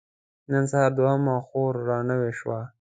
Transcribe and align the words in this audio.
نن 0.51 0.63
سهار 0.71 0.91
دوهمه 0.97 1.35
خور 1.47 1.73
را 1.87 1.99
نوې 2.09 2.31
شوه. 2.39 2.59